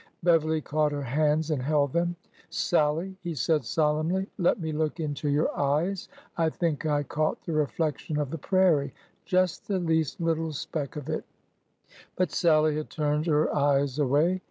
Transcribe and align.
Beverly 0.23 0.61
caught 0.61 0.91
her 0.93 1.03
hands 1.03 1.51
and 1.51 1.61
held 1.61 1.93
them." 1.93 2.15
Sallie," 2.49 3.15
he 3.21 3.35
said 3.35 3.63
solemnly, 3.63 4.25
let 4.39 4.59
me 4.59 4.71
look 4.71 4.99
into 4.99 5.29
your 5.29 5.55
eyes. 5.55 6.09
I 6.35 6.49
think 6.49 6.87
I 6.87 7.03
caught 7.03 7.43
the 7.45 7.51
reflection 7.53 8.17
of 8.17 8.31
the 8.31 8.39
prairie— 8.39 8.95
just 9.33 9.67
the 9.67 9.77
least 9.77 10.19
little 10.19 10.53
speck 10.53 10.95
of 10.95 11.07
it." 11.07 11.23
But 12.15 12.31
Sallie 12.31 12.77
had 12.77 12.89
turned 12.89 13.27
her 13.27 13.55
eyes 13.55 13.99
away. 13.99 14.39